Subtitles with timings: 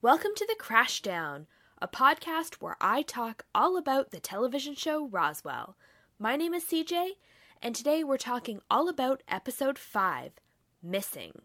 [0.00, 1.46] Welcome to the Crashdown,
[1.82, 5.76] a podcast where I talk all about the television show Roswell.
[6.20, 7.14] My name is CJ,
[7.60, 10.34] and today we're talking all about episode 5
[10.80, 11.40] Missing.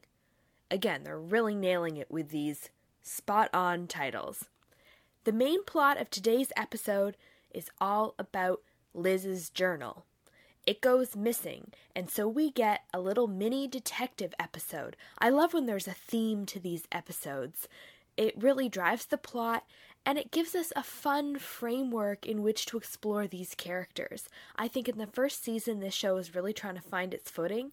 [0.69, 2.69] Again, they're really nailing it with these
[3.01, 4.45] spot on titles.
[5.23, 7.17] The main plot of today's episode
[7.49, 8.61] is all about
[8.93, 10.05] Liz's journal.
[10.67, 14.95] It goes missing, and so we get a little mini detective episode.
[15.17, 17.67] I love when there's a theme to these episodes.
[18.17, 19.63] It really drives the plot
[20.05, 24.27] and it gives us a fun framework in which to explore these characters.
[24.55, 27.71] I think in the first season, this show is really trying to find its footing,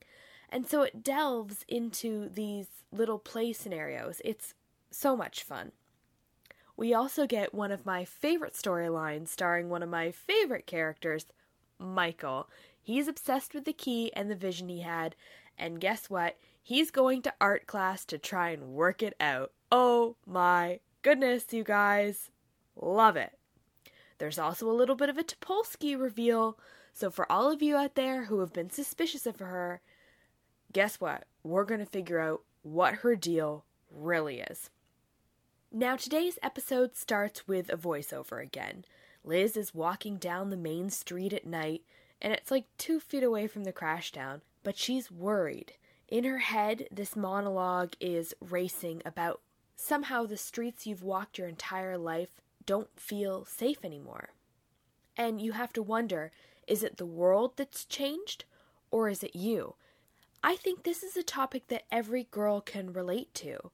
[0.48, 4.20] and so it delves into these little play scenarios.
[4.24, 4.54] It's
[4.90, 5.72] so much fun.
[6.76, 11.26] We also get one of my favorite storylines starring one of my favorite characters,
[11.78, 12.48] Michael.
[12.80, 15.16] He's obsessed with the key and the vision he had,
[15.58, 16.38] and guess what?
[16.62, 19.52] He's going to art class to try and work it out.
[19.72, 22.30] Oh my goodness, you guys.
[22.80, 23.38] Love it.
[24.18, 26.58] There's also a little bit of a Topolsky reveal,
[26.92, 29.80] so for all of you out there who have been suspicious of her,
[30.72, 31.24] guess what?
[31.42, 34.70] We're going to figure out what her deal really is.
[35.72, 38.84] Now, today's episode starts with a voiceover again.
[39.22, 41.82] Liz is walking down the main street at night,
[42.20, 45.74] and it's like two feet away from the crashdown, but she's worried.
[46.08, 49.40] In her head, this monologue is racing about
[49.80, 54.30] somehow the streets you've walked your entire life don't feel safe anymore.
[55.16, 56.30] And you have to wonder
[56.66, 58.44] is it the world that's changed,
[58.92, 59.74] or is it you?
[60.42, 63.72] I think this is a topic that every girl can relate to.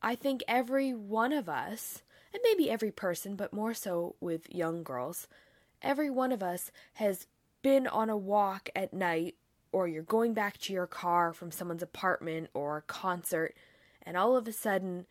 [0.00, 2.02] I think every one of us,
[2.32, 5.28] and maybe every person, but more so with young girls,
[5.82, 7.26] every one of us has
[7.60, 9.34] been on a walk at night,
[9.70, 13.54] or you're going back to your car from someone's apartment or a concert,
[14.08, 15.04] and all of a sudden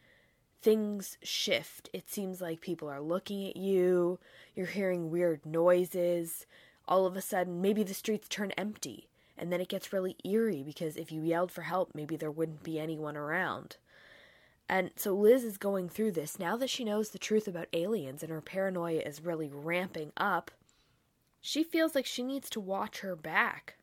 [0.64, 1.88] things shift.
[1.94, 4.17] It seems like people are looking at you,
[4.56, 6.48] you're hearing weird noises.
[6.88, 10.63] All of a sudden, maybe the streets turn empty, and then it gets really eerie
[10.63, 13.78] because if you yelled for help, maybe there wouldn't be anyone around.
[14.68, 18.24] And so Liz is going through this now that she knows the truth about aliens
[18.24, 20.50] and her paranoia is really ramping up.
[21.40, 23.75] She feels like she needs to watch her back.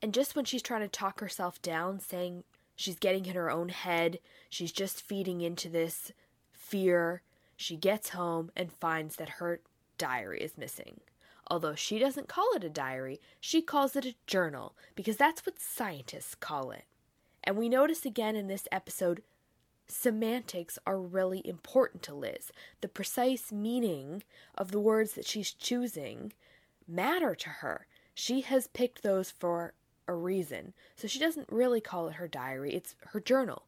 [0.00, 2.44] And just when she's trying to talk herself down, saying
[2.76, 4.18] she's getting in her own head,
[4.48, 6.12] she's just feeding into this
[6.52, 7.22] fear,
[7.56, 9.60] she gets home and finds that her
[9.98, 11.00] diary is missing.
[11.46, 15.60] Although she doesn't call it a diary, she calls it a journal because that's what
[15.60, 16.84] scientists call it.
[17.42, 19.22] And we notice again in this episode
[19.86, 22.50] semantics are really important to Liz.
[22.80, 24.22] The precise meaning
[24.54, 26.32] of the words that she's choosing
[26.88, 27.86] matter to her.
[28.14, 29.74] She has picked those for
[30.06, 30.72] a reason.
[30.96, 33.64] So she doesn't really call it her diary, it's her journal.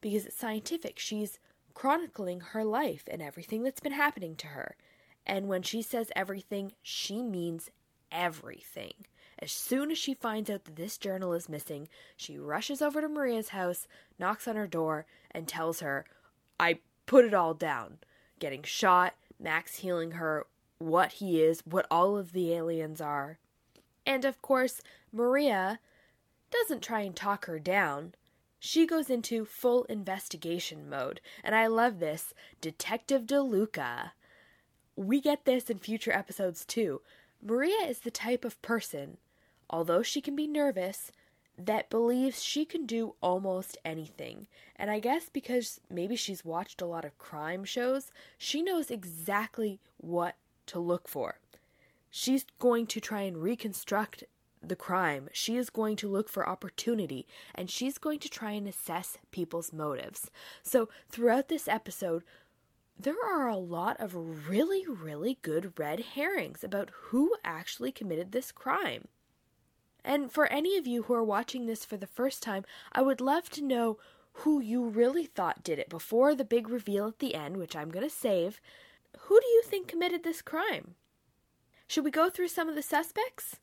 [0.00, 0.98] Because it's scientific.
[0.98, 1.38] She's
[1.74, 4.76] chronicling her life and everything that's been happening to her.
[5.26, 7.70] And when she says everything, she means
[8.10, 8.94] everything.
[9.40, 13.08] As soon as she finds out that this journal is missing, she rushes over to
[13.08, 13.86] Maria's house,
[14.18, 16.04] knocks on her door, and tells her,
[16.58, 17.98] I put it all down.
[18.40, 20.46] Getting shot, Max healing her,
[20.78, 23.38] what he is, what all of the aliens are.
[24.04, 24.80] And of course,
[25.12, 25.80] Maria
[26.50, 28.14] doesn't try and talk her down.
[28.58, 32.34] She goes into full investigation mode, and I love this.
[32.60, 34.12] Detective DeLuca.
[34.96, 37.02] We get this in future episodes too.
[37.40, 39.18] Maria is the type of person
[39.70, 41.12] although she can be nervous,
[41.56, 44.46] that believes she can do almost anything.
[44.76, 49.80] And I guess because maybe she's watched a lot of crime shows, she knows exactly
[49.96, 50.36] what
[50.66, 51.40] to look for.
[52.10, 54.24] She's going to try and reconstruct
[54.62, 55.28] the crime.
[55.32, 59.72] She is going to look for opportunity and she's going to try and assess people's
[59.72, 60.30] motives.
[60.62, 62.24] So, throughout this episode,
[62.98, 68.50] there are a lot of really, really good red herrings about who actually committed this
[68.50, 69.06] crime.
[70.04, 73.20] And for any of you who are watching this for the first time, I would
[73.20, 73.98] love to know
[74.32, 77.90] who you really thought did it before the big reveal at the end, which I'm
[77.90, 78.60] going to save.
[79.20, 80.94] Who do you think committed this crime?
[81.86, 83.58] Should we go through some of the suspects?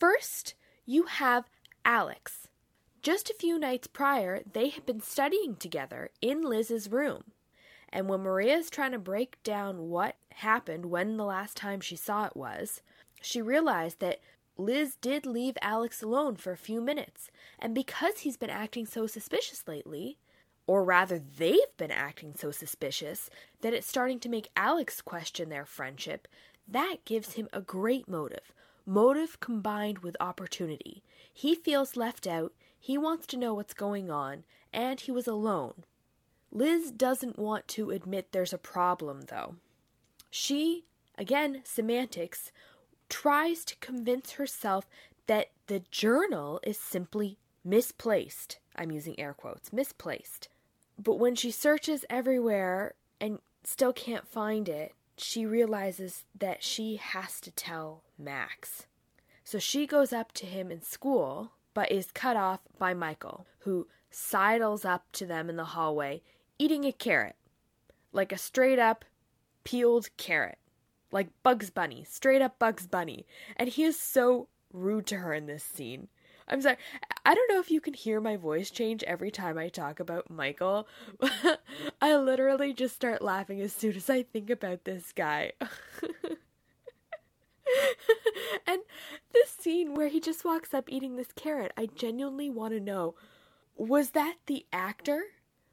[0.00, 0.54] First,
[0.86, 1.50] you have
[1.84, 2.48] Alex.
[3.02, 7.24] Just a few nights prior, they had been studying together in Liz's room.
[7.90, 11.96] And when Maria is trying to break down what happened, when the last time she
[11.96, 12.80] saw it was,
[13.20, 14.20] she realized that
[14.56, 19.06] Liz did leave Alex alone for a few minutes, and because he's been acting so
[19.06, 20.16] suspicious lately,
[20.66, 23.28] or rather they've been acting so suspicious
[23.60, 26.26] that it's starting to make Alex question their friendship,
[26.66, 28.54] that gives him a great motive.
[28.90, 31.04] Motive combined with opportunity.
[31.32, 34.42] He feels left out, he wants to know what's going on,
[34.72, 35.84] and he was alone.
[36.50, 39.54] Liz doesn't want to admit there's a problem, though.
[40.28, 42.50] She, again, semantics,
[43.08, 44.88] tries to convince herself
[45.28, 48.58] that the journal is simply misplaced.
[48.74, 50.48] I'm using air quotes, misplaced.
[50.98, 57.40] But when she searches everywhere and still can't find it, she realizes that she has
[57.40, 58.86] to tell Max.
[59.44, 63.86] So she goes up to him in school, but is cut off by Michael, who
[64.10, 66.22] sidles up to them in the hallway,
[66.58, 67.36] eating a carrot.
[68.12, 69.04] Like a straight up
[69.64, 70.58] peeled carrot.
[71.12, 73.26] Like Bugs Bunny, straight up Bugs Bunny.
[73.56, 76.08] And he is so rude to her in this scene.
[76.50, 76.76] I'm sorry.
[77.24, 80.28] I don't know if you can hear my voice change every time I talk about
[80.28, 80.88] Michael.
[82.02, 85.52] I literally just start laughing as soon as I think about this guy.
[88.66, 88.80] and
[89.32, 93.14] this scene where he just walks up eating this carrot, I genuinely want to know
[93.76, 95.22] was that the actor?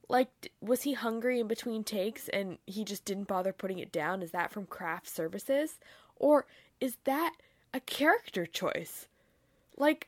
[0.07, 4.21] Like, was he hungry in between takes and he just didn't bother putting it down?
[4.21, 5.79] Is that from craft services?
[6.15, 6.45] Or
[6.79, 7.33] is that
[7.73, 9.07] a character choice?
[9.75, 10.07] Like,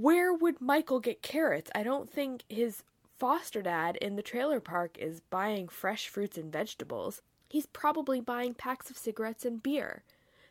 [0.00, 1.70] where would Michael get carrots?
[1.74, 2.82] I don't think his
[3.18, 7.22] foster dad in the trailer park is buying fresh fruits and vegetables.
[7.48, 10.02] He's probably buying packs of cigarettes and beer.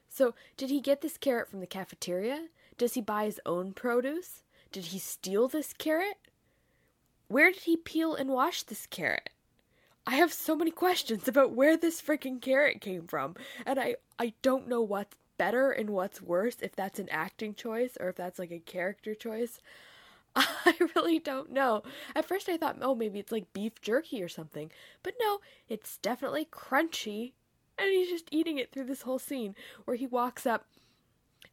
[0.10, 2.48] So, did he get this carrot from the cafeteria?
[2.78, 4.44] Does he buy his own produce?
[4.72, 6.18] Did he steal this carrot?
[7.28, 9.30] Where did he peel and wash this carrot?
[10.08, 14.34] I have so many questions about where this freaking carrot came from, and I I
[14.42, 18.40] don't know what's better and what's worse if that's an acting choice or if that's
[18.40, 19.60] like a character choice.
[20.36, 21.84] I really don't know.
[22.16, 24.72] At first I thought, oh, maybe it's like beef jerky or something.
[25.04, 25.40] But no,
[25.70, 27.34] it's definitely crunchy.
[27.78, 30.66] And he's just eating it through this whole scene where he walks up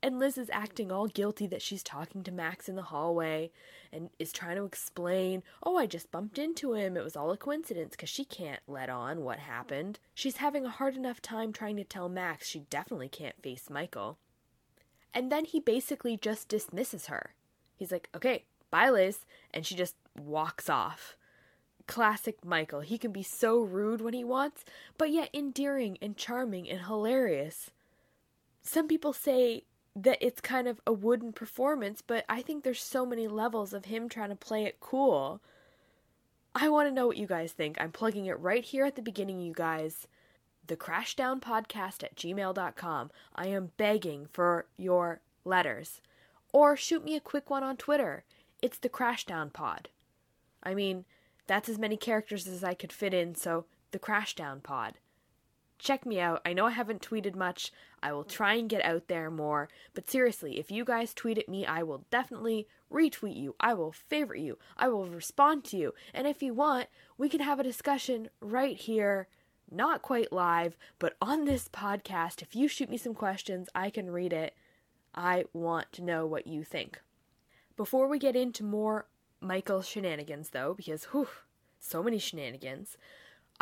[0.02, 3.52] and Liz is acting all guilty that she's talking to Max in the hallway
[3.92, 6.96] and is trying to explain, oh, I just bumped into him.
[6.96, 10.00] It was all a coincidence because she can't let on what happened.
[10.12, 14.18] She's having a hard enough time trying to tell Max she definitely can't face Michael.
[15.14, 17.34] And then he basically just dismisses her.
[17.76, 19.20] He's like, okay, bye, Liz.
[19.54, 21.16] And she just walks off.
[21.86, 22.80] Classic Michael.
[22.80, 24.64] He can be so rude when he wants,
[24.98, 27.70] but yet endearing and charming and hilarious.
[28.62, 33.04] Some people say that it's kind of a wooden performance, but I think there's so
[33.04, 35.40] many levels of him trying to play it cool.
[36.54, 37.76] I want to know what you guys think.
[37.80, 40.06] I'm plugging it right here at the beginning, you guys.
[40.66, 43.10] The Crashdown Podcast at gmail.com.
[43.34, 46.00] I am begging for your letters.
[46.52, 48.24] Or shoot me a quick one on Twitter.
[48.60, 49.88] It's the Crashdown Pod.
[50.62, 51.04] I mean,
[51.46, 54.94] that's as many characters as I could fit in, so the Crashdown Pod
[55.82, 56.40] check me out.
[56.46, 57.72] I know I haven't tweeted much.
[58.02, 59.68] I will try and get out there more.
[59.94, 63.54] But seriously, if you guys tweet at me, I will definitely retweet you.
[63.60, 64.58] I will favorite you.
[64.76, 65.94] I will respond to you.
[66.14, 66.86] And if you want,
[67.18, 69.28] we can have a discussion right here.
[69.70, 72.42] Not quite live, but on this podcast.
[72.42, 74.54] If you shoot me some questions, I can read it.
[75.14, 77.00] I want to know what you think.
[77.76, 79.06] Before we get into more
[79.40, 81.28] Michael shenanigans, though, because whew,
[81.80, 82.96] so many shenanigans,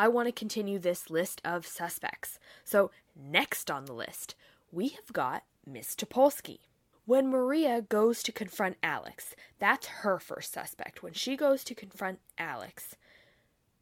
[0.00, 2.38] I want to continue this list of suspects.
[2.64, 4.34] So, next on the list,
[4.72, 6.60] we have got Miss Topolsky.
[7.04, 11.02] When Maria goes to confront Alex, that's her first suspect.
[11.02, 12.96] When she goes to confront Alex,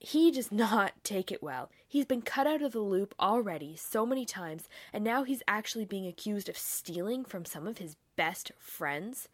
[0.01, 1.71] he does not take it well.
[1.87, 5.85] He's been cut out of the loop already so many times, and now he's actually
[5.85, 9.29] being accused of stealing from some of his best friends.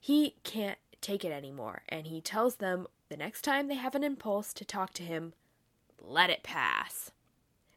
[0.00, 4.02] He can't take it anymore, and he tells them the next time they have an
[4.02, 5.34] impulse to talk to him,
[6.00, 7.10] let it pass.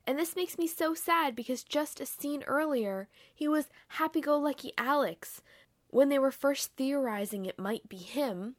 [0.05, 4.37] And this makes me so sad because just a scene earlier, he was happy go
[4.37, 5.41] lucky Alex.
[5.89, 8.55] When they were first theorizing it might be him,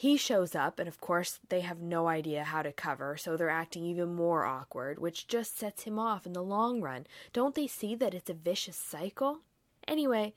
[0.00, 3.50] he shows up, and of course, they have no idea how to cover, so they're
[3.50, 7.06] acting even more awkward, which just sets him off in the long run.
[7.34, 9.40] Don't they see that it's a vicious cycle?
[9.86, 10.34] Anyway,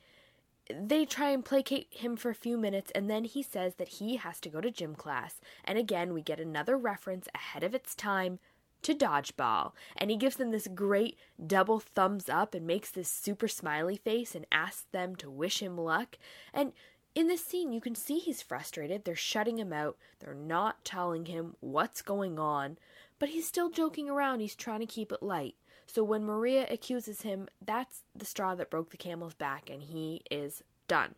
[0.69, 4.15] they try and placate him for a few minutes, and then he says that he
[4.15, 5.41] has to go to gym class.
[5.63, 8.39] And again, we get another reference ahead of its time
[8.83, 9.71] to dodgeball.
[9.97, 14.35] And he gives them this great double thumbs up and makes this super smiley face
[14.35, 16.17] and asks them to wish him luck.
[16.53, 16.73] And
[17.15, 19.05] in this scene, you can see he's frustrated.
[19.05, 22.77] They're shutting him out, they're not telling him what's going on,
[23.19, 24.39] but he's still joking around.
[24.39, 25.55] He's trying to keep it light.
[25.85, 30.21] So when Maria accuses him, that's the straw that broke the camel's back, and he
[30.31, 31.15] is done.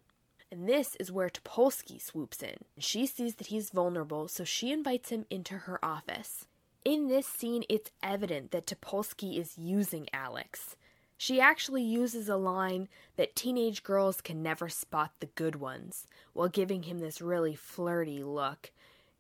[0.52, 2.58] And this is where Topolsky swoops in.
[2.78, 6.46] She sees that he's vulnerable, so she invites him into her office.
[6.84, 10.76] In this scene, it's evident that Topolsky is using Alex.
[11.18, 16.50] She actually uses a line that teenage girls can never spot the good ones, while
[16.50, 18.72] giving him this really flirty look.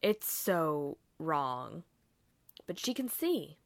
[0.01, 1.83] It's so wrong.
[2.67, 3.57] but she can see.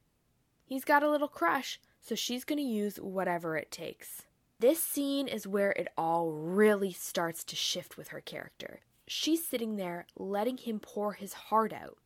[0.70, 4.28] He's got a little crush, so she's going to use whatever it takes.
[4.60, 8.82] This scene is where it all really starts to shift with her character.
[9.08, 11.98] She's sitting there letting him pour his heart out,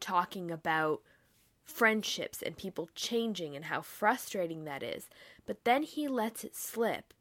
[0.00, 1.00] talking about
[1.64, 5.08] friendships and people changing and how frustrating that is.
[5.46, 7.14] But then he lets it slip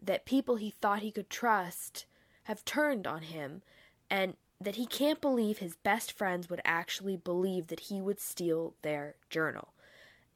[0.00, 2.06] that people he thought he could trust
[2.44, 3.62] have turned on him
[4.08, 8.74] and that he can't believe his best friends would actually believe that he would steal
[8.82, 9.72] their journal.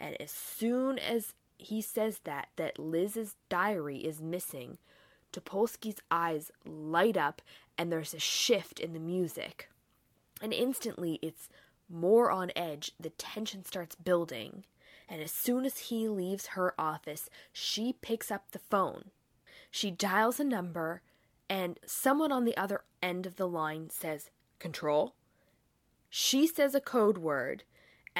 [0.01, 4.79] And as soon as he says that that Liz's diary is missing,
[5.33, 7.43] Topolsky's eyes light up
[7.77, 9.69] and there's a shift in the music.
[10.41, 11.49] And instantly it's
[11.89, 14.65] more on edge, the tension starts building.
[15.09, 19.11] And as soon as he leaves her office, she picks up the phone.
[19.71, 21.03] She dials a number,
[21.49, 24.31] and someone on the other end of the line says,
[24.61, 25.15] Control.
[26.09, 27.65] She says a code word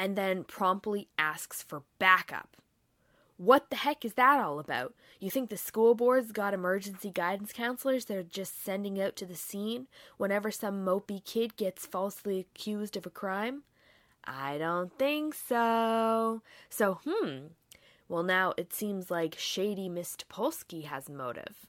[0.01, 2.57] and then promptly asks for backup.
[3.37, 4.95] What the heck is that all about?
[5.19, 9.35] You think the school board's got emergency guidance counselors they're just sending out to the
[9.35, 9.85] scene
[10.17, 13.61] whenever some mopey kid gets falsely accused of a crime?
[14.23, 16.41] I don't think so.
[16.67, 17.49] So, hmm.
[18.09, 21.67] Well, now it seems like shady Miss Topolsky has motive.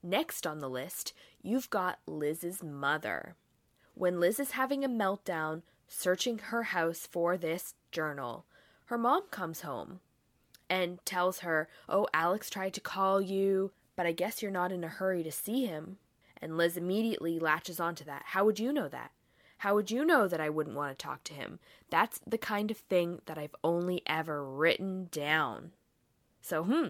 [0.00, 3.34] Next on the list, you've got Liz's mother.
[3.94, 8.44] When Liz is having a meltdown, searching her house for this journal,
[8.86, 10.00] her mom comes home
[10.68, 14.84] and tells her, Oh, Alex tried to call you, but I guess you're not in
[14.84, 15.98] a hurry to see him.
[16.40, 18.22] And Liz immediately latches onto that.
[18.26, 19.10] How would you know that?
[19.58, 21.58] How would you know that I wouldn't want to talk to him?
[21.90, 25.72] That's the kind of thing that I've only ever written down.
[26.42, 26.86] So, hmm,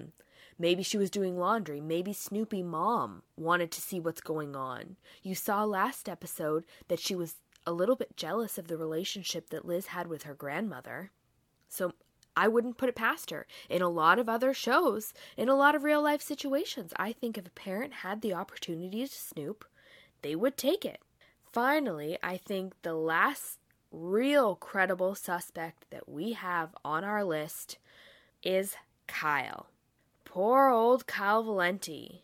[0.59, 1.81] maybe she was doing laundry.
[1.81, 4.97] Maybe Snoopy Mom wanted to see what's going on.
[5.23, 9.64] You saw last episode that she was a little bit jealous of the relationship that
[9.64, 11.11] Liz had with her grandmother.
[11.68, 11.92] So
[12.37, 13.46] I wouldn't put it past her.
[13.68, 17.37] In a lot of other shows, in a lot of real life situations, I think
[17.37, 19.64] if a parent had the opportunity to snoop,
[20.23, 21.00] they would take it.
[21.52, 23.58] Finally, I think the last
[23.90, 27.78] real credible suspect that we have on our list
[28.42, 29.68] is Kyle.
[30.25, 32.23] Poor old Kyle Valenti.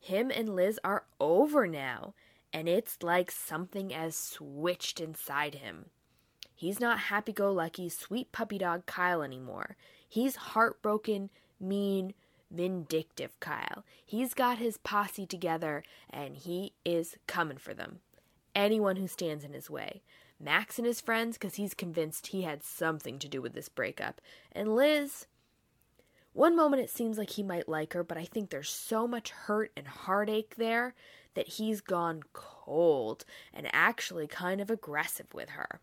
[0.00, 2.14] Him and Liz are over now,
[2.56, 5.90] and it's like something has switched inside him.
[6.54, 9.76] He's not happy go lucky, sweet puppy dog Kyle anymore.
[10.08, 11.28] He's heartbroken,
[11.60, 12.14] mean,
[12.50, 13.84] vindictive Kyle.
[14.02, 17.98] He's got his posse together and he is coming for them.
[18.54, 20.00] Anyone who stands in his way.
[20.40, 24.22] Max and his friends, because he's convinced he had something to do with this breakup.
[24.52, 25.26] And Liz,
[26.32, 29.28] one moment it seems like he might like her, but I think there's so much
[29.28, 30.94] hurt and heartache there
[31.36, 33.24] that he's gone cold
[33.54, 35.80] and actually kind of aggressive with her.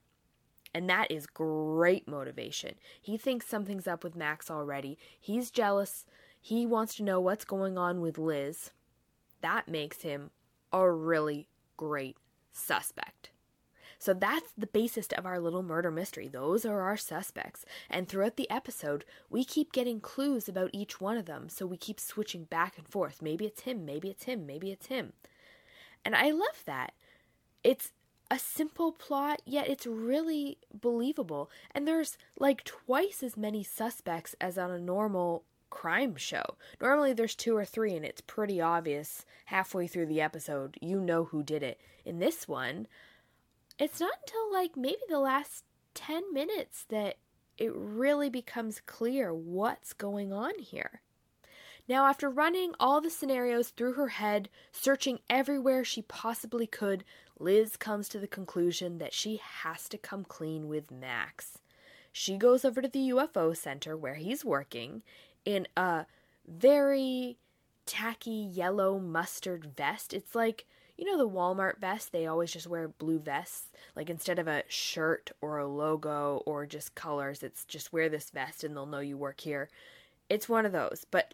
[0.73, 2.75] And that is great motivation.
[2.99, 4.97] He thinks something's up with Max already.
[5.19, 6.05] He's jealous.
[6.41, 8.71] He wants to know what's going on with Liz.
[9.41, 10.31] That makes him
[10.71, 12.17] a really great
[12.51, 13.29] suspect.
[13.99, 16.27] So that's the basis of our little murder mystery.
[16.27, 17.63] Those are our suspects.
[17.89, 21.47] And throughout the episode, we keep getting clues about each one of them.
[21.47, 23.21] So we keep switching back and forth.
[23.21, 25.13] Maybe it's him, maybe it's him, maybe it's him.
[26.05, 26.93] And I love that.
[27.63, 27.91] It's
[28.29, 31.49] a simple plot, yet it's really believable.
[31.71, 36.43] And there's like twice as many suspects as on a normal crime show.
[36.81, 41.25] Normally there's two or three, and it's pretty obvious halfway through the episode you know
[41.25, 41.79] who did it.
[42.05, 42.87] In this one,
[43.79, 45.63] it's not until like maybe the last
[45.95, 47.17] 10 minutes that
[47.57, 51.01] it really becomes clear what's going on here.
[51.87, 57.03] Now, after running all the scenarios through her head, searching everywhere she possibly could,
[57.39, 61.59] Liz comes to the conclusion that she has to come clean with Max.
[62.11, 65.01] She goes over to the UFO center where he's working
[65.45, 66.05] in a
[66.47, 67.37] very
[67.85, 70.13] tacky yellow mustard vest.
[70.13, 70.65] It's like,
[70.97, 73.71] you know, the Walmart vest, they always just wear blue vests.
[73.95, 78.29] Like instead of a shirt or a logo or just colors, it's just wear this
[78.29, 79.69] vest and they'll know you work here.
[80.29, 81.33] It's one of those, but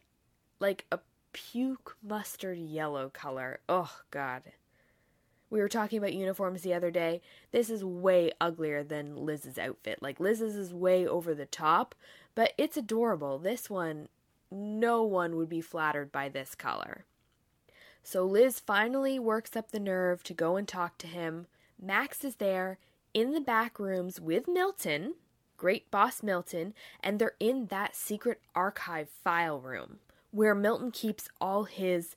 [0.59, 0.99] like a
[1.33, 3.59] puke mustard yellow color.
[3.67, 4.43] Oh, God.
[5.49, 7.21] We were talking about uniforms the other day.
[7.51, 9.99] This is way uglier than Liz's outfit.
[10.01, 11.95] Like, Liz's is way over the top,
[12.35, 13.39] but it's adorable.
[13.39, 14.09] This one,
[14.51, 17.05] no one would be flattered by this color.
[18.03, 21.47] So Liz finally works up the nerve to go and talk to him.
[21.81, 22.77] Max is there
[23.13, 25.15] in the back rooms with Milton,
[25.57, 29.99] great boss Milton, and they're in that secret archive file room
[30.31, 32.15] where Milton keeps all his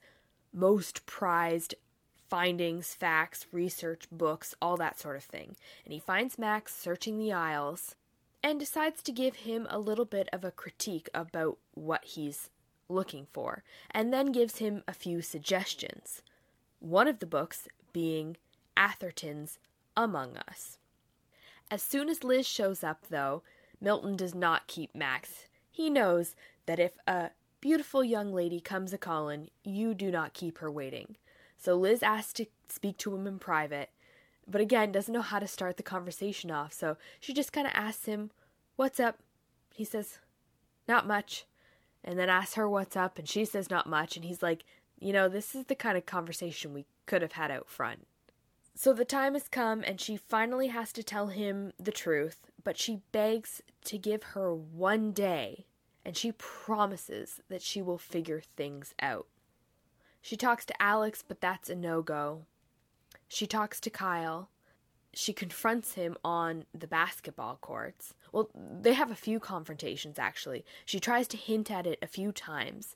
[0.52, 1.74] most prized
[2.28, 5.56] findings, facts, research, books, all that sort of thing.
[5.84, 7.94] And he finds Max searching the aisles,
[8.42, 12.50] and decides to give him a little bit of a critique about what he's
[12.88, 16.22] looking for, and then gives him a few suggestions.
[16.80, 18.36] One of the books being
[18.76, 19.58] Atherton's
[19.96, 20.78] Among Us.
[21.70, 23.42] As soon as Liz shows up, though,
[23.80, 25.46] Milton does not keep Max.
[25.70, 26.34] He knows
[26.66, 27.30] that if a
[27.62, 31.16] beautiful young lady comes a callin', you do not keep her waiting.
[31.56, 33.90] So Liz asks to speak to him in private,
[34.48, 37.72] but again doesn't know how to start the conversation off, so she just kind of
[37.74, 38.32] asks him,
[38.74, 39.18] What's up?
[39.72, 40.18] He says,
[40.88, 41.46] Not much.
[42.04, 44.16] And then asks her what's up, and she says, Not much.
[44.16, 44.64] And he's like,
[44.98, 48.08] You know, this is the kind of conversation we could have had out front.
[48.74, 52.76] So the time has come, and she finally has to tell him the truth, but
[52.76, 55.66] she begs to give her one day,
[56.04, 59.26] and she promises that she will figure things out.
[60.20, 62.46] She talks to Alex, but that's a no go.
[63.28, 64.50] She talks to Kyle.
[65.14, 68.14] She confronts him on the basketball courts.
[68.30, 70.64] Well, they have a few confrontations, actually.
[70.84, 72.94] She tries to hint at it a few times.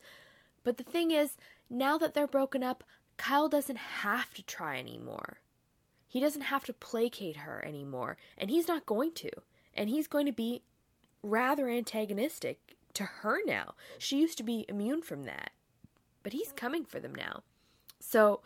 [0.64, 1.36] But the thing is,
[1.68, 2.84] now that they're broken up,
[3.16, 5.38] Kyle doesn't have to try anymore.
[6.08, 9.30] He doesn't have to placate her anymore, and he's not going to.
[9.74, 10.62] And he's going to be
[11.22, 13.74] rather antagonistic to her now.
[13.98, 15.50] She used to be immune from that,
[16.22, 17.42] but he's coming for them now.
[18.00, 18.40] So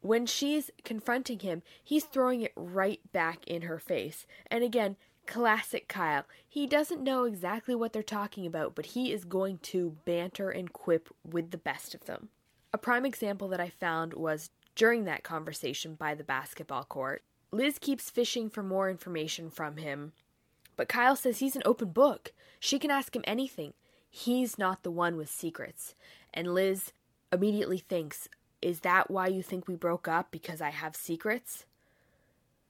[0.00, 4.26] when she's confronting him, he's throwing it right back in her face.
[4.50, 4.96] And again,
[5.26, 6.24] classic Kyle.
[6.48, 10.72] He doesn't know exactly what they're talking about, but he is going to banter and
[10.72, 12.28] quip with the best of them.
[12.72, 17.22] A prime example that I found was during that conversation by the basketball court.
[17.50, 20.12] Liz keeps fishing for more information from him,
[20.76, 22.32] but Kyle says he's an open book.
[22.60, 23.74] She can ask him anything.
[24.08, 25.94] He's not the one with secrets.
[26.32, 26.92] And Liz
[27.32, 28.28] immediately thinks,
[28.62, 30.30] is that why you think we broke up?
[30.30, 31.66] Because I have secrets?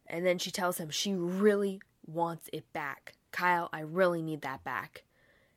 [0.06, 3.14] And then she tells him she really wants it back.
[3.32, 5.04] Kyle, I really need that back.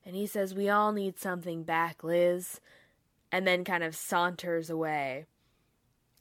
[0.06, 2.60] And he says, We all need something back, Liz.
[3.32, 5.26] And then kind of saunters away.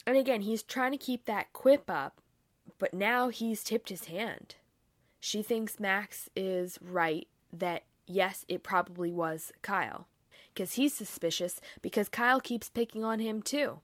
[0.07, 2.21] And again, he's trying to keep that quip up,
[2.79, 4.57] but now he's tipped his hand.
[5.21, 10.07] She thinks Max is right that yes, it probably was Kyle.
[10.55, 13.81] Because he's suspicious because Kyle keeps picking on him too.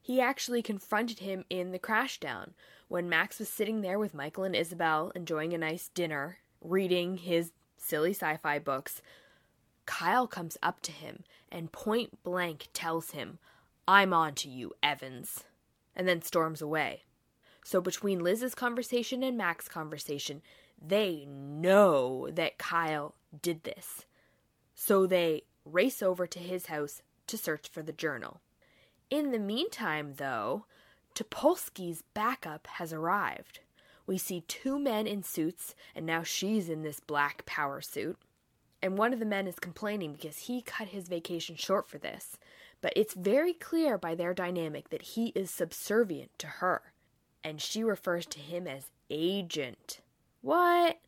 [0.00, 2.50] He actually confronted him in the crashdown
[2.88, 7.52] when Max was sitting there with Michael and Isabel enjoying a nice dinner, reading his
[7.76, 9.00] silly sci fi books.
[9.86, 13.38] Kyle comes up to him and point blank tells him,
[13.86, 15.44] I'm on to you, Evans,
[15.94, 17.02] and then storms away.
[17.64, 20.42] So between Liz's conversation and Max's conversation,
[20.84, 24.04] they know that Kyle did this.
[24.74, 28.40] So they race over to his house to search for the journal.
[29.10, 30.64] In the meantime, though,
[31.14, 33.60] Topolsky's backup has arrived.
[34.06, 38.18] We see two men in suits, and now she's in this black power suit.
[38.82, 42.36] And one of the men is complaining because he cut his vacation short for this.
[42.80, 46.82] But it's very clear by their dynamic that he is subservient to her.
[47.44, 50.00] And she refers to him as agent.
[50.42, 50.98] What?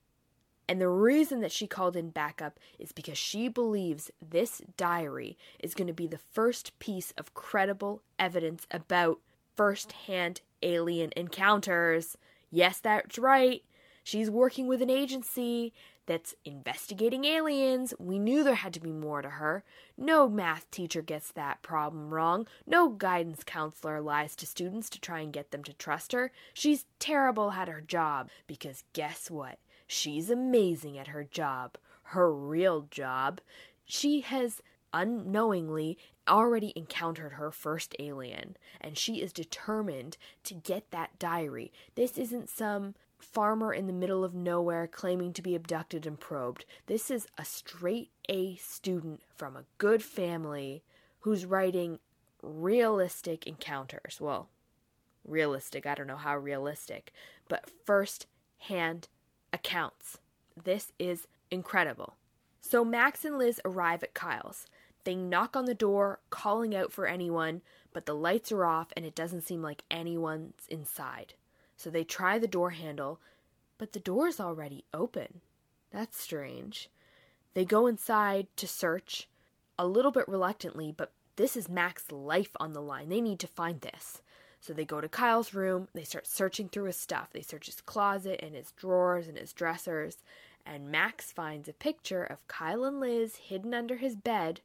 [0.66, 5.74] And the reason that she called in backup is because she believes this diary is
[5.74, 9.18] going to be the first piece of credible evidence about
[9.54, 12.16] first hand alien encounters.
[12.50, 13.62] Yes, that's right.
[14.02, 15.72] She's working with an agency
[16.06, 17.94] that's investigating aliens.
[17.98, 19.64] We knew there had to be more to her.
[19.96, 22.46] No math teacher gets that problem wrong.
[22.66, 26.32] No guidance counselor lies to students to try and get them to trust her.
[26.52, 29.58] She's terrible at her job because guess what?
[29.86, 33.40] She's amazing at her job, her real job.
[33.84, 34.60] She has
[34.92, 41.72] unknowingly already encountered her first alien, and she is determined to get that diary.
[41.96, 46.64] This isn't some farmer in the middle of nowhere claiming to be abducted and probed.
[46.86, 50.82] This is a straight A student from a good family
[51.20, 51.98] who's writing
[52.42, 54.18] realistic encounters.
[54.20, 54.50] Well,
[55.24, 57.12] realistic, I don't know how realistic,
[57.48, 58.26] but first
[58.58, 59.08] hand
[59.52, 60.18] accounts.
[60.62, 62.16] This is incredible.
[62.60, 64.66] So Max and Liz arrive at Kyle's.
[65.04, 69.04] They knock on the door, calling out for anyone, but the lights are off and
[69.04, 71.34] it doesn't seem like anyone's inside.
[71.76, 73.20] So they try the door handle,
[73.78, 75.40] but the door's already open.
[75.90, 76.90] That's strange.
[77.54, 79.28] They go inside to search,
[79.78, 83.08] a little bit reluctantly, but this is Max's life on the line.
[83.08, 84.22] They need to find this.
[84.60, 87.28] So they go to Kyle's room, they start searching through his stuff.
[87.32, 90.18] They search his closet and his drawers and his dressers,
[90.64, 94.62] and Max finds a picture of Kyle and Liz hidden under his bed.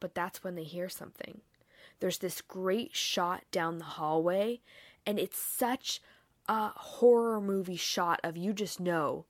[0.00, 1.40] But that's when they hear something.
[2.00, 4.60] There's this great shot down the hallway,
[5.06, 6.02] and it's such
[6.48, 9.24] a horror movie shot of you just know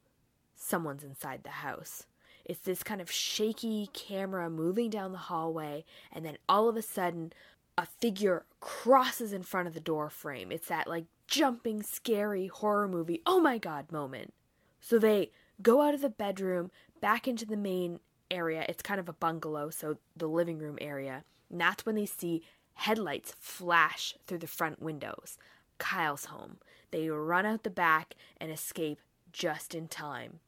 [0.55, 2.07] someone's inside the house.
[2.45, 6.83] It's this kind of shaky camera moving down the hallway, and then all of a
[6.83, 7.33] sudden,
[7.79, 10.51] a figure crosses in front of the door frame.
[10.51, 14.35] It's that like jumping, scary horror movie, oh my god moment.
[14.81, 15.31] So they
[15.63, 16.71] go out of the bedroom,
[17.01, 18.65] back into the main area.
[18.69, 21.25] It's kind of a bungalow, so the living room area.
[21.51, 22.43] And that's when they see
[22.75, 25.39] headlights flash through the front windows.
[25.79, 26.59] Kyle's home.
[26.93, 29.01] They run out the back and escape
[29.33, 30.39] just in time.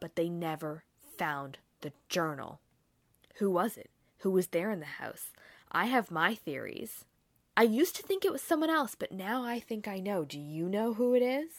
[0.00, 0.84] But they never
[1.18, 2.60] found the journal.
[3.36, 3.90] Who was it?
[4.20, 5.32] Who was there in the house?
[5.70, 7.04] I have my theories.
[7.56, 10.24] I used to think it was someone else, but now I think I know.
[10.24, 11.50] Do you know who it is?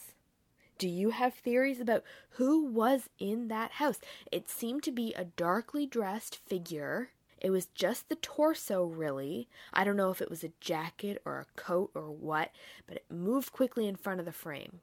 [0.78, 4.00] Do you have theories about who was in that house?
[4.32, 7.10] It seemed to be a darkly dressed figure.
[7.40, 9.48] It was just the torso, really.
[9.72, 12.50] I don't know if it was a jacket or a coat or what,
[12.86, 14.80] but it moved quickly in front of the frame.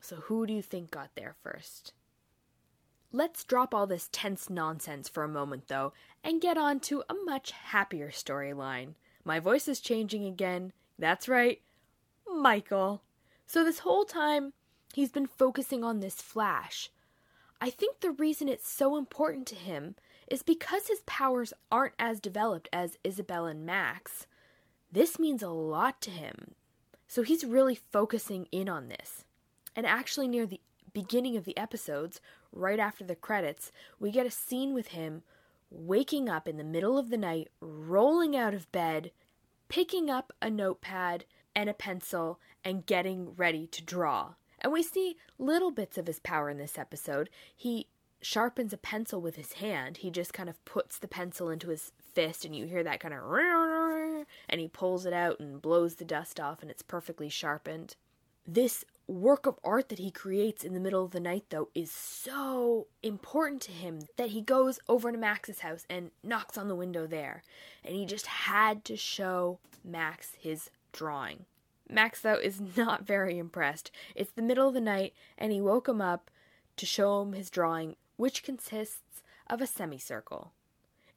[0.00, 1.94] So, who do you think got there first?
[3.12, 7.14] Let's drop all this tense nonsense for a moment, though, and get on to a
[7.24, 8.94] much happier storyline.
[9.24, 10.72] My voice is changing again.
[10.98, 11.62] That's right,
[12.30, 13.02] Michael.
[13.46, 14.52] So, this whole time,
[14.92, 16.90] he's been focusing on this flash.
[17.58, 19.94] I think the reason it's so important to him
[20.28, 24.26] is because his powers aren't as developed as Isabel and Max.
[24.90, 26.54] This means a lot to him.
[27.06, 29.24] So he's really focusing in on this.
[29.74, 30.60] And actually, near the
[30.92, 32.20] beginning of the episodes,
[32.52, 35.22] right after the credits, we get a scene with him
[35.70, 39.10] waking up in the middle of the night, rolling out of bed,
[39.68, 44.34] picking up a notepad and a pencil, and getting ready to draw.
[44.60, 47.28] And we see little bits of his power in this episode.
[47.54, 47.88] He
[48.20, 49.98] sharpens a pencil with his hand.
[49.98, 53.14] He just kind of puts the pencil into his fist, and you hear that kind
[53.14, 53.22] of
[54.48, 57.96] and he pulls it out and blows the dust off, and it's perfectly sharpened.
[58.46, 61.90] This work of art that he creates in the middle of the night, though, is
[61.90, 66.74] so important to him that he goes over to Max's house and knocks on the
[66.74, 67.42] window there.
[67.84, 71.44] And he just had to show Max his drawing.
[71.88, 73.90] Max, though, is not very impressed.
[74.14, 76.30] It's the middle of the night, and he woke him up
[76.76, 80.52] to show him his drawing, which consists of a semicircle.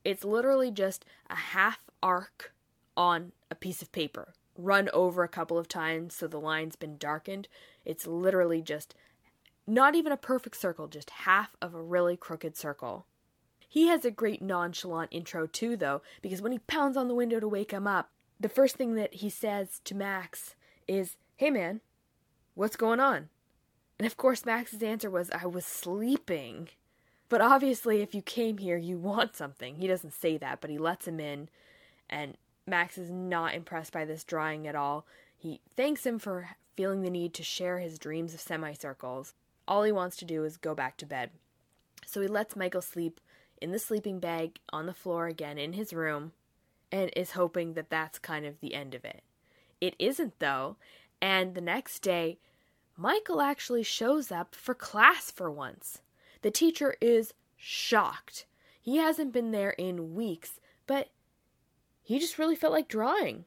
[0.04, 2.54] It's literally just a half arc
[2.96, 6.98] on a piece of paper run over a couple of times so the line's been
[6.98, 7.48] darkened.
[7.86, 8.94] It's literally just
[9.66, 13.06] not even a perfect circle, just half of a really crooked circle.
[13.68, 17.40] He has a great nonchalant intro too, though, because when he pounds on the window
[17.40, 18.10] to wake him up,
[18.40, 20.56] the first thing that he says to Max
[20.88, 21.82] is, Hey man,
[22.56, 23.30] what's going on?
[23.98, 26.70] And of course, Max's answer was, I was sleeping.
[27.30, 29.76] But obviously, if you came here, you want something.
[29.76, 31.50] He doesn't say that, but he lets him in,
[32.10, 35.06] and Max is not impressed by this drawing at all.
[35.38, 39.34] He thanks him for feeling the need to share his dreams of semicircles.
[39.68, 41.30] All he wants to do is go back to bed.
[42.06, 43.20] So he lets Michael sleep
[43.62, 46.32] in the sleeping bag on the floor again in his room
[46.92, 49.22] and is hoping that that's kind of the end of it.
[49.80, 50.78] It isn't, though,
[51.22, 52.40] and the next day,
[52.98, 56.02] Michael actually shows up for class for once.
[56.42, 58.46] The teacher is shocked.
[58.82, 61.10] He hasn't been there in weeks, but
[62.02, 63.46] he just really felt like drawing.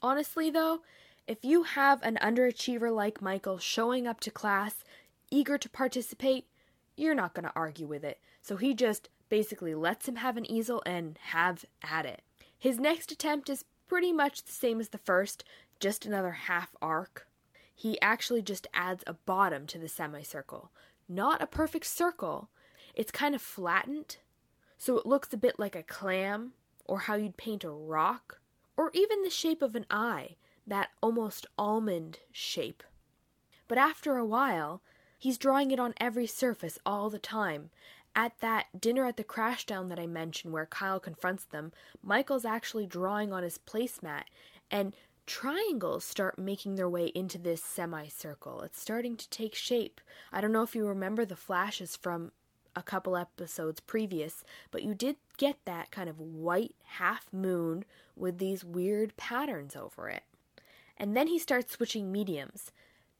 [0.00, 0.80] Honestly, though,
[1.26, 4.82] if you have an underachiever like Michael showing up to class,
[5.30, 6.46] eager to participate,
[6.96, 8.18] you're not going to argue with it.
[8.40, 12.22] So he just basically lets him have an easel and have at it.
[12.58, 15.44] His next attempt is pretty much the same as the first,
[15.80, 17.26] just another half arc.
[17.74, 20.70] He actually just adds a bottom to the semicircle.
[21.12, 22.48] Not a perfect circle,
[22.94, 24.16] it's kind of flattened,
[24.78, 26.54] so it looks a bit like a clam
[26.86, 28.40] or how you'd paint a rock,
[28.78, 32.82] or even the shape of an eye, that almost almond shape.
[33.68, 34.80] But after a while,
[35.18, 37.68] he's drawing it on every surface all the time.
[38.16, 41.72] At that dinner at the crashdown that I mentioned, where Kyle confronts them,
[42.02, 44.24] Michael's actually drawing on his placemat,
[44.70, 44.94] and
[45.32, 48.60] triangles start making their way into this semicircle.
[48.60, 49.98] It's starting to take shape.
[50.30, 52.32] I don't know if you remember the flashes from
[52.76, 58.36] a couple episodes previous, but you did get that kind of white half moon with
[58.36, 60.24] these weird patterns over it.
[60.98, 62.70] And then he starts switching mediums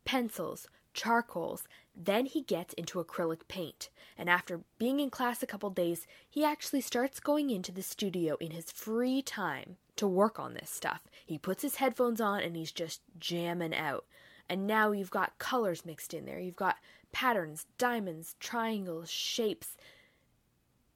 [0.04, 3.90] pencils, charcoals, then he gets into acrylic paint.
[4.16, 8.36] And after being in class a couple days, he actually starts going into the studio
[8.40, 11.02] in his free time to work on this stuff.
[11.26, 14.06] He puts his headphones on and he's just jamming out.
[14.48, 16.40] And now you've got colors mixed in there.
[16.40, 16.76] You've got
[17.12, 19.76] patterns, diamonds, triangles, shapes.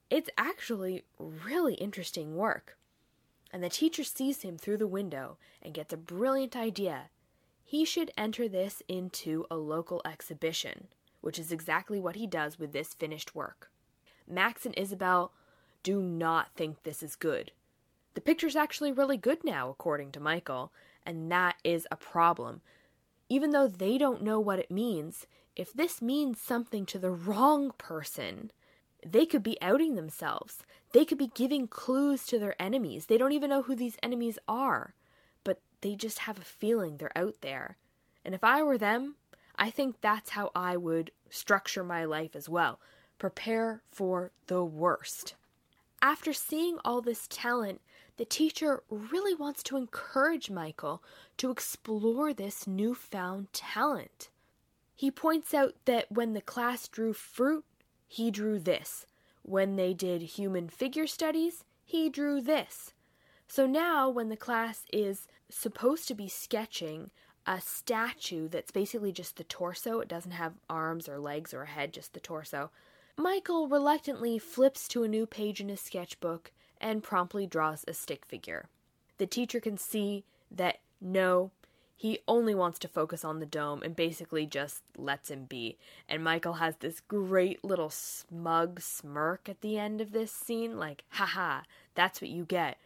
[0.09, 2.77] It's actually really interesting work.
[3.51, 7.09] And the teacher sees him through the window and gets a brilliant idea.
[7.69, 10.87] He should enter this into a local exhibition,
[11.19, 13.69] which is exactly what he does with this finished work.
[14.25, 15.33] Max and Isabel
[15.83, 17.51] do not think this is good.
[18.13, 20.71] The picture's actually really good now, according to Michael,
[21.05, 22.61] and that is a problem.
[23.27, 27.73] Even though they don't know what it means, if this means something to the wrong
[27.77, 28.51] person,
[29.05, 30.59] they could be outing themselves.
[30.93, 33.07] They could be giving clues to their enemies.
[33.07, 34.93] They don't even know who these enemies are,
[35.81, 37.77] they just have a feeling they're out there.
[38.25, 39.15] And if I were them,
[39.55, 42.79] I think that's how I would structure my life as well.
[43.17, 45.35] Prepare for the worst.
[46.01, 47.81] After seeing all this talent,
[48.17, 51.03] the teacher really wants to encourage Michael
[51.37, 54.29] to explore this newfound talent.
[54.95, 57.63] He points out that when the class drew fruit,
[58.07, 59.05] he drew this.
[59.43, 62.93] When they did human figure studies, he drew this.
[63.47, 67.11] So now, when the class is supposed to be sketching
[67.45, 71.67] a statue that's basically just the torso, it doesn't have arms or legs or a
[71.67, 72.69] head, just the torso,
[73.15, 78.25] Michael reluctantly flips to a new page in his sketchbook and promptly draws a stick
[78.25, 78.67] figure.
[79.17, 81.51] The teacher can see that no,
[81.95, 85.77] he only wants to focus on the dome and basically just lets him be.
[86.07, 91.03] And Michael has this great little smug smirk at the end of this scene like,
[91.09, 91.61] haha,
[91.95, 92.77] that's what you get.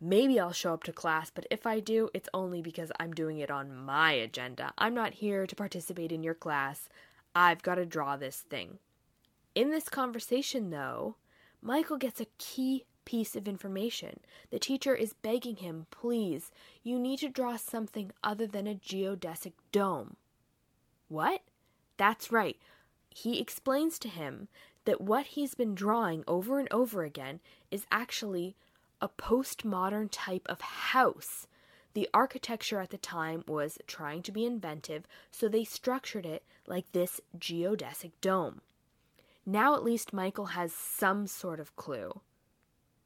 [0.00, 3.38] Maybe I'll show up to class, but if I do, it's only because I'm doing
[3.38, 4.72] it on my agenda.
[4.76, 6.88] I'm not here to participate in your class.
[7.34, 8.78] I've got to draw this thing.
[9.54, 11.16] In this conversation, though,
[11.62, 14.20] Michael gets a key piece of information.
[14.50, 16.50] The teacher is begging him, please,
[16.82, 20.16] you need to draw something other than a geodesic dome.
[21.08, 21.42] What?
[21.96, 22.56] That's right.
[23.10, 24.48] He explains to him
[24.84, 28.56] that what he's been drawing over and over again is actually
[29.04, 31.46] a postmodern type of house.
[31.92, 36.90] The architecture at the time was trying to be inventive, so they structured it like
[36.92, 38.62] this geodesic dome.
[39.44, 42.22] Now at least Michael has some sort of clue.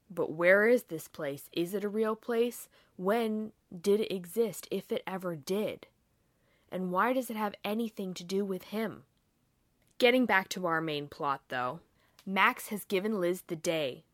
[0.09, 1.49] But where is this place?
[1.51, 2.69] Is it a real place?
[2.95, 5.85] When did it exist, if it ever did?
[6.71, 9.03] And why does it have anything to do with him?
[9.97, 11.81] Getting back to our main plot, though,
[12.25, 14.05] Max has given Liz the day.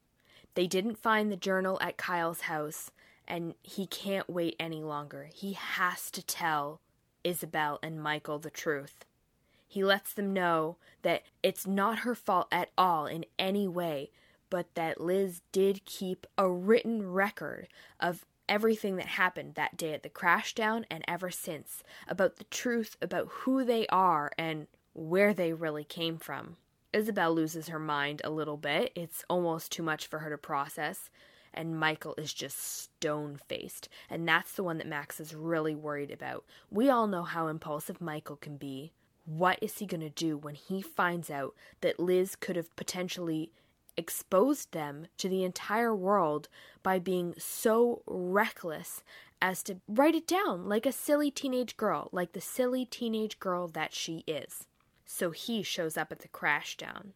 [0.55, 2.91] They didn't find the journal at Kyle's house,
[3.27, 5.29] and he can't wait any longer.
[5.33, 6.79] He has to tell
[7.23, 9.05] Isabel and Michael the truth.
[9.67, 14.11] He lets them know that it's not her fault at all in any way,
[14.49, 17.67] but that Liz did keep a written record
[17.99, 22.95] of everything that happened that day at the crashdown and ever since about the truth
[23.01, 26.55] about who they are and where they really came from.
[26.95, 28.93] Isabel loses her mind a little bit.
[28.95, 31.09] It's almost too much for her to process.
[31.53, 33.89] And Michael is just stone faced.
[34.09, 36.45] And that's the one that Max is really worried about.
[36.71, 38.93] We all know how impulsive Michael can be.
[39.25, 43.51] What is he going to do when he finds out that Liz could have potentially
[43.97, 46.47] exposed them to the entire world
[46.81, 49.03] by being so reckless
[49.41, 53.67] as to write it down like a silly teenage girl, like the silly teenage girl
[53.67, 54.65] that she is?
[55.05, 57.13] So he shows up at the crash down.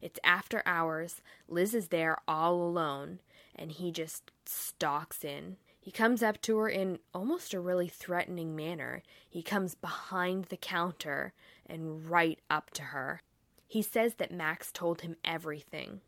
[0.00, 1.22] It's after hours.
[1.48, 3.20] Liz is there all alone,
[3.54, 5.56] and he just stalks in.
[5.80, 9.02] He comes up to her in almost a really threatening manner.
[9.28, 11.32] He comes behind the counter
[11.66, 13.22] and right up to her.
[13.66, 16.00] He says that Max told him everything,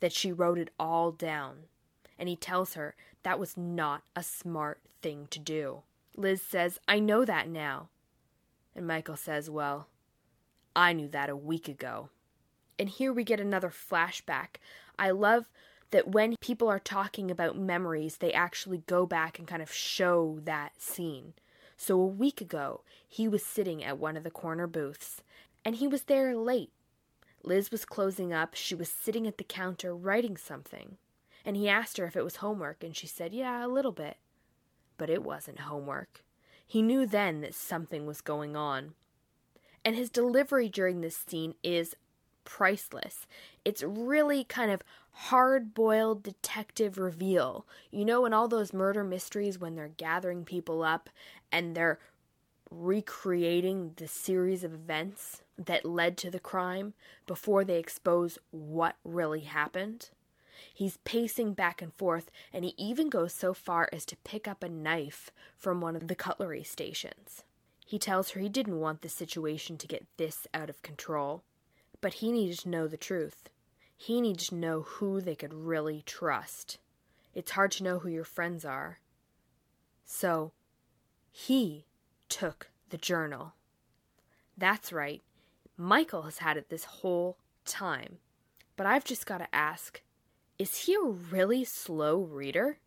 [0.00, 1.64] that she wrote it all down,
[2.18, 5.82] and he tells her that was not a smart thing to do.
[6.16, 7.88] Liz says, I know that now.
[8.74, 9.88] And Michael says, Well,
[10.74, 12.10] I knew that a week ago.
[12.78, 14.56] And here we get another flashback.
[14.98, 15.46] I love
[15.90, 20.40] that when people are talking about memories, they actually go back and kind of show
[20.44, 21.34] that scene.
[21.76, 25.22] So a week ago, he was sitting at one of the corner booths,
[25.64, 26.70] and he was there late.
[27.44, 28.54] Liz was closing up.
[28.54, 30.96] She was sitting at the counter writing something.
[31.44, 34.16] And he asked her if it was homework, and she said, Yeah, a little bit.
[34.96, 36.22] But it wasn't homework.
[36.64, 38.94] He knew then that something was going on.
[39.84, 41.96] And his delivery during this scene is
[42.44, 43.26] priceless.
[43.64, 47.66] It's really kind of hard boiled detective reveal.
[47.90, 51.10] You know, in all those murder mysteries, when they're gathering people up
[51.50, 51.98] and they're
[52.70, 56.94] recreating the series of events that led to the crime
[57.26, 60.10] before they expose what really happened.
[60.72, 64.62] He's pacing back and forth, and he even goes so far as to pick up
[64.62, 67.44] a knife from one of the cutlery stations.
[67.92, 71.42] He tells her he didn't want the situation to get this out of control,
[72.00, 73.50] but he needed to know the truth.
[73.94, 76.78] He needed to know who they could really trust.
[77.34, 79.00] It's hard to know who your friends are.
[80.06, 80.52] So,
[81.30, 81.84] he
[82.30, 83.52] took the journal.
[84.56, 85.20] That's right.
[85.76, 88.16] Michael has had it this whole time.
[88.74, 90.00] But I've just got to ask
[90.58, 92.78] is he a really slow reader?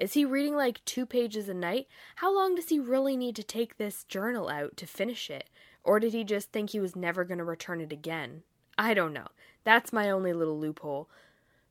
[0.00, 1.86] Is he reading like two pages a night?
[2.16, 5.50] How long does he really need to take this journal out to finish it?
[5.84, 8.42] Or did he just think he was never going to return it again?
[8.78, 9.28] I don't know.
[9.62, 11.10] That's my only little loophole.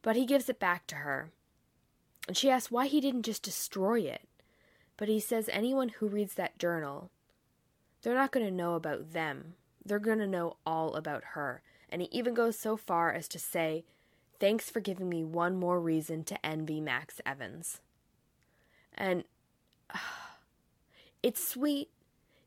[0.04, 1.32] But he gives it back to her.
[2.28, 4.28] And she asks why he didn't just destroy it.
[4.96, 7.10] But he says anyone who reads that journal,
[8.04, 9.56] they're not going to know about them.
[9.84, 11.64] They're going to know all about her.
[11.90, 13.86] And he even goes so far as to say,
[14.40, 17.82] Thanks for giving me one more reason to envy Max Evans.
[19.00, 19.24] And
[19.94, 19.98] uh,
[21.24, 21.90] it's sweet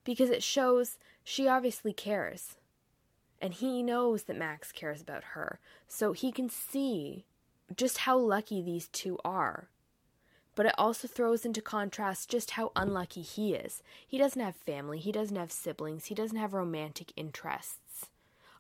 [0.05, 2.57] because it shows she obviously cares.
[3.41, 5.59] And he knows that Max cares about her.
[5.89, 7.25] So he can see
[7.77, 9.69] just how lucky these two are.
[10.55, 13.83] But it also throws into contrast just how unlucky he is.
[14.07, 18.07] He doesn't have family, he doesn't have siblings, he doesn't have romantic interests.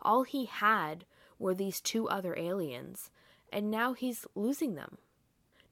[0.00, 1.04] All he had
[1.38, 3.10] were these two other aliens,
[3.52, 4.96] and now he's losing them.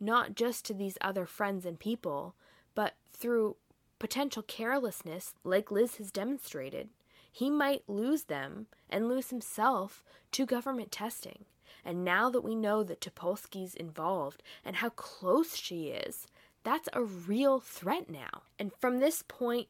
[0.01, 2.35] Not just to these other friends and people,
[2.75, 3.57] but through
[3.99, 6.89] potential carelessness, like Liz has demonstrated.
[7.31, 11.45] He might lose them and lose himself to government testing.
[11.85, 16.27] And now that we know that Topolsky's involved and how close she is,
[16.65, 18.43] that's a real threat now.
[18.59, 19.69] And from this point,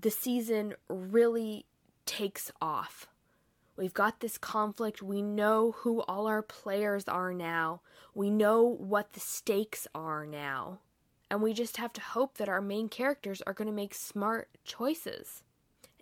[0.00, 1.66] the season really
[2.06, 3.06] takes off.
[3.76, 5.02] We've got this conflict.
[5.02, 7.80] We know who all our players are now.
[8.14, 10.78] We know what the stakes are now.
[11.30, 14.48] And we just have to hope that our main characters are going to make smart
[14.64, 15.42] choices.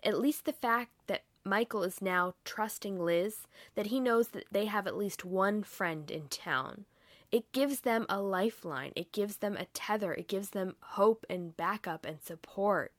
[0.03, 4.65] At least the fact that Michael is now trusting Liz, that he knows that they
[4.65, 6.85] have at least one friend in town.
[7.31, 11.57] It gives them a lifeline, it gives them a tether, it gives them hope and
[11.57, 12.93] backup and support.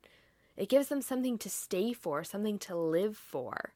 [0.56, 3.74] It gives them something to stay for, something to live for.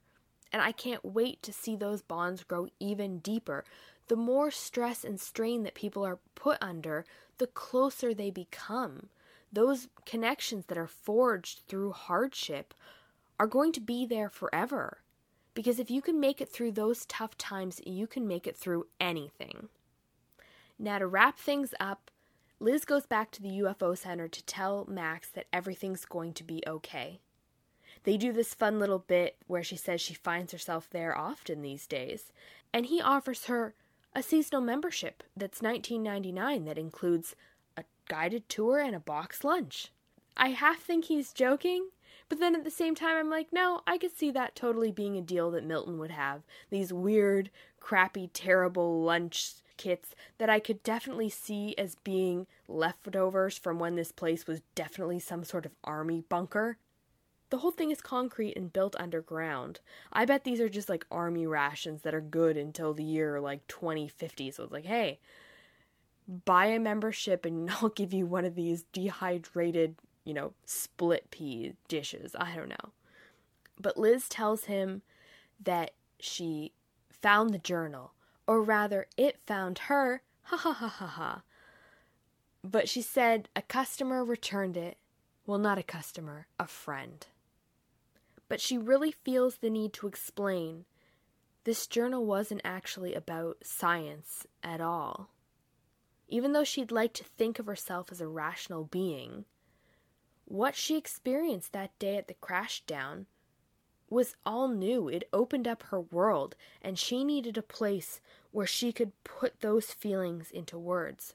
[0.52, 3.64] And I can't wait to see those bonds grow even deeper.
[4.08, 7.04] The more stress and strain that people are put under,
[7.36, 9.08] the closer they become.
[9.52, 12.74] Those connections that are forged through hardship
[13.38, 14.98] are going to be there forever.
[15.54, 18.86] Because if you can make it through those tough times, you can make it through
[19.00, 19.68] anything.
[20.78, 22.10] Now, to wrap things up,
[22.60, 26.62] Liz goes back to the UFO Center to tell Max that everything's going to be
[26.66, 27.20] okay.
[28.08, 31.86] They do this fun little bit where she says she finds herself there often these
[31.86, 32.32] days,
[32.72, 33.74] and he offers her
[34.14, 37.36] a seasonal membership that's $19.99 that includes
[37.76, 39.92] a guided tour and a box lunch.
[40.38, 41.90] I half think he's joking,
[42.30, 45.18] but then at the same time, I'm like, no, I could see that totally being
[45.18, 46.40] a deal that Milton would have.
[46.70, 53.78] These weird, crappy, terrible lunch kits that I could definitely see as being leftovers from
[53.78, 56.78] when this place was definitely some sort of army bunker.
[57.50, 59.80] The whole thing is concrete and built underground.
[60.12, 63.66] I bet these are just like army rations that are good until the year like
[63.68, 64.50] 2050.
[64.50, 65.18] So it's like, hey,
[66.44, 69.96] buy a membership and I'll give you one of these dehydrated
[70.28, 72.36] you know, split pea dishes.
[72.38, 72.92] I don't know.
[73.80, 75.00] But Liz tells him
[75.58, 76.72] that she
[77.10, 78.12] found the journal,
[78.46, 80.20] or rather, it found her.
[80.42, 81.42] Ha ha ha ha ha.
[82.62, 84.98] But she said a customer returned it.
[85.46, 87.26] Well, not a customer, a friend.
[88.48, 90.84] But she really feels the need to explain
[91.64, 95.30] this journal wasn't actually about science at all.
[96.28, 99.44] Even though she'd like to think of herself as a rational being,
[100.44, 103.26] what she experienced that day at the Crashdown
[104.08, 105.08] was all new.
[105.08, 109.92] It opened up her world, and she needed a place where she could put those
[109.92, 111.34] feelings into words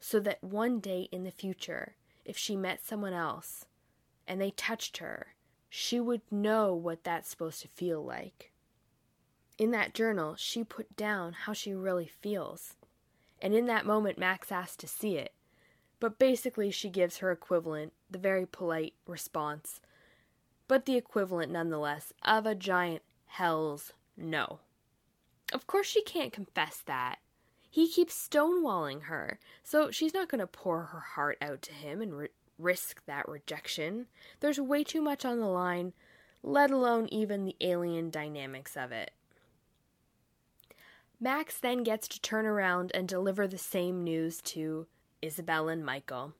[0.00, 3.66] so that one day in the future, if she met someone else
[4.26, 5.34] and they touched her,
[5.68, 8.52] she would know what that's supposed to feel like.
[9.58, 12.74] In that journal, she put down how she really feels.
[13.40, 15.32] And in that moment, Max asked to see it.
[16.00, 19.80] But basically, she gives her equivalent, the very polite response,
[20.68, 24.60] but the equivalent nonetheless, of a giant hell's no.
[25.52, 27.18] Of course, she can't confess that.
[27.70, 32.00] He keeps stonewalling her, so she's not going to pour her heart out to him
[32.00, 32.28] and re-
[32.58, 34.06] risk that rejection.
[34.40, 35.92] There's way too much on the line,
[36.42, 39.12] let alone even the alien dynamics of it.
[41.20, 44.86] Max then gets to turn around and deliver the same news to
[45.20, 46.34] Isabel and Michael.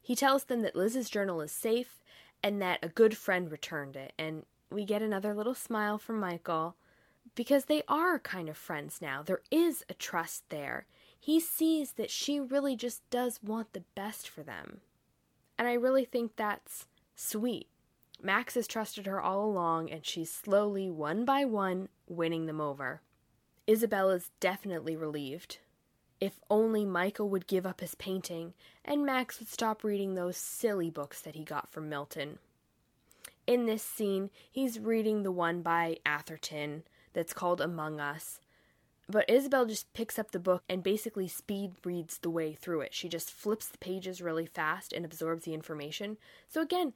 [0.00, 2.02] He tells them that Liz's journal is safe
[2.42, 6.76] and that a good friend returned it, and we get another little smile from Michael
[7.34, 9.22] because they are kind of friends now.
[9.22, 10.86] There is a trust there.
[11.18, 14.80] He sees that she really just does want the best for them.
[15.60, 17.68] And I really think that's sweet.
[18.22, 23.02] Max has trusted her all along, and she's slowly, one by one, winning them over.
[23.66, 25.58] Isabel's definitely relieved.
[26.18, 28.54] If only Michael would give up his painting,
[28.86, 32.38] and Max would stop reading those silly books that he got from Milton.
[33.46, 38.40] In this scene, he's reading the one by Atherton that's called Among Us.
[39.10, 42.94] But Isabel just picks up the book and basically speed reads the way through it.
[42.94, 46.16] She just flips the pages really fast and absorbs the information.
[46.46, 46.92] So, again,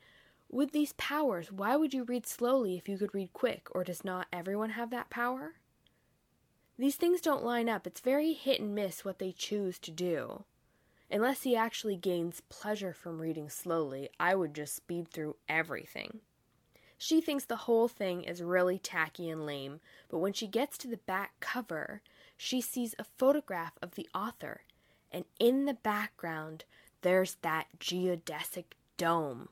[0.49, 3.67] with these powers, why would you read slowly if you could read quick?
[3.73, 5.55] Or does not everyone have that power?
[6.79, 7.85] These things don't line up.
[7.85, 10.45] It's very hit and miss what they choose to do.
[11.11, 16.21] Unless he actually gains pleasure from reading slowly, I would just speed through everything.
[17.05, 20.89] She thinks the whole thing is really tacky and lame, but when she gets to
[20.89, 22.01] the back cover,
[22.35, 24.63] she sees a photograph of the author,
[25.13, 26.65] and in the background,
[27.03, 28.65] there's that geodesic
[28.97, 29.51] dome.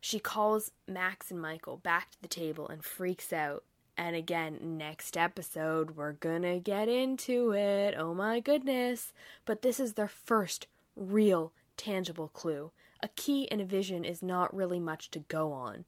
[0.00, 3.62] She calls Max and Michael back to the table and freaks out.
[3.96, 7.94] And again, next episode, we're gonna get into it.
[7.96, 9.12] Oh my goodness.
[9.44, 10.66] But this is their first
[10.96, 12.72] real, tangible clue.
[13.00, 15.84] A key and a vision is not really much to go on.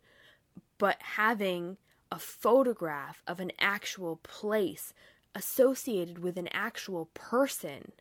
[0.85, 1.79] But having
[2.13, 4.93] a photograph of an actual place
[5.35, 7.93] associated with an actual person,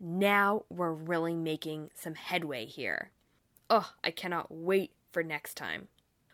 [0.00, 3.10] now we're really making some headway here.
[3.68, 5.88] Oh, I cannot wait for next time.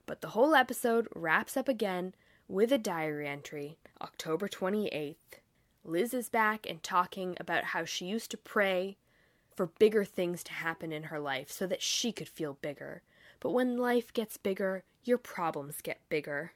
[0.06, 2.14] But the whole episode wraps up again
[2.46, 5.16] with a diary entry, October 28th.
[5.82, 8.96] Liz is back and talking about how she used to pray
[9.56, 13.02] for bigger things to happen in her life so that she could feel bigger.
[13.40, 16.52] But when life gets bigger, your problems get bigger.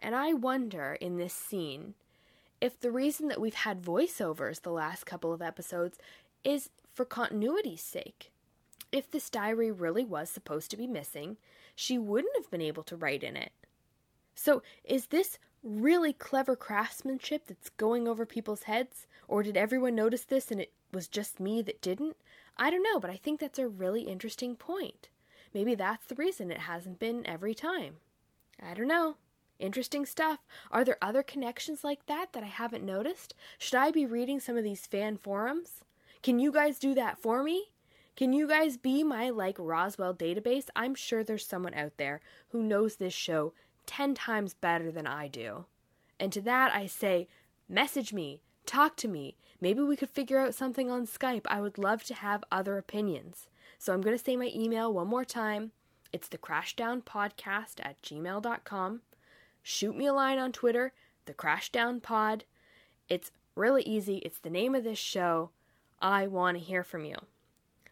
[0.00, 1.94] And I wonder in this scene
[2.60, 5.98] if the reason that we've had voiceovers the last couple of episodes
[6.44, 8.32] is for continuity's sake.
[8.90, 11.36] If this diary really was supposed to be missing,
[11.74, 13.52] she wouldn't have been able to write in it.
[14.34, 19.06] So, is this really clever craftsmanship that's going over people's heads?
[19.26, 22.16] Or did everyone notice this and it was just me that didn't?
[22.56, 25.08] I don't know, but I think that's a really interesting point.
[25.54, 27.96] Maybe that's the reason it hasn't been every time.
[28.62, 29.16] I don't know.
[29.58, 30.38] Interesting stuff.
[30.70, 33.34] Are there other connections like that that I haven't noticed?
[33.58, 35.84] Should I be reading some of these fan forums?
[36.22, 37.70] Can you guys do that for me?
[38.16, 40.66] Can you guys be my like Roswell database?
[40.74, 43.52] I'm sure there's someone out there who knows this show
[43.86, 45.66] 10 times better than I do.
[46.20, 47.28] And to that I say,
[47.68, 49.36] message me, talk to me.
[49.60, 51.46] Maybe we could figure out something on Skype.
[51.46, 53.48] I would love to have other opinions.
[53.78, 55.72] So I'm going to say my email one more time.
[56.12, 59.00] It's the crashdownpodcast at gmail.com.
[59.62, 60.92] Shoot me a line on Twitter,
[61.26, 62.44] the crashdown pod.
[63.08, 64.16] It's really easy.
[64.18, 65.50] It's the name of this show.
[66.00, 67.16] I want to hear from you.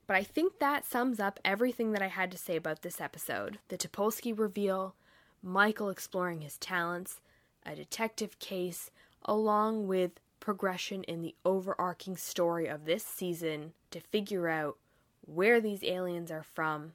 [0.06, 3.58] But I think that sums up everything that I had to say about this episode.
[3.68, 4.94] The Topolsky reveal,
[5.42, 7.20] Michael exploring his talents,
[7.64, 8.90] a detective case,
[9.24, 14.76] along with progression in the overarching story of this season to figure out
[15.26, 16.92] where these aliens are from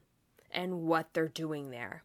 [0.51, 2.03] and what they're doing there.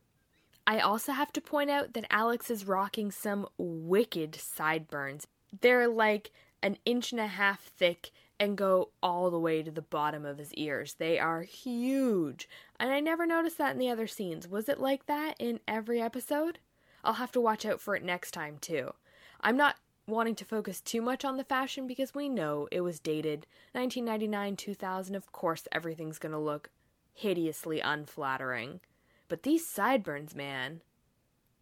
[0.67, 5.27] I also have to point out that Alex is rocking some wicked sideburns.
[5.61, 9.83] They're like an inch and a half thick and go all the way to the
[9.83, 10.95] bottom of his ears.
[10.95, 12.49] They are huge.
[12.79, 14.49] And I never noticed that in the other scenes.
[14.49, 16.59] Was it like that in every episode?
[17.05, 18.93] I'll have to watch out for it next time, too.
[19.41, 23.01] I'm not wanting to focus too much on the fashion because we know it was
[23.01, 25.15] dated 1999 2000.
[25.15, 26.71] Of course, everything's going to look
[27.13, 28.81] hideously unflattering.
[29.29, 30.83] But these sideburns, man.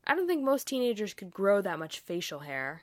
[0.07, 2.83] I don't think most teenagers could grow that much facial hair.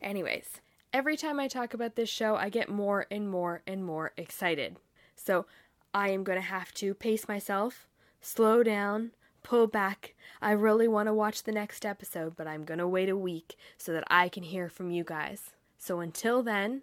[0.00, 4.12] Anyways, every time I talk about this show, I get more and more and more
[4.16, 4.76] excited.
[5.14, 5.44] So
[5.92, 7.86] I am going to have to pace myself,
[8.20, 9.10] slow down,
[9.46, 10.16] pull back.
[10.42, 13.56] I really want to watch the next episode, but I'm going to wait a week
[13.78, 15.52] so that I can hear from you guys.
[15.78, 16.82] So until then,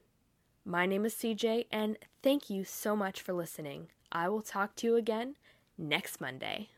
[0.64, 3.88] my name is CJ, and thank you so much for listening.
[4.14, 5.36] I will talk to you again
[5.78, 6.70] next Monday.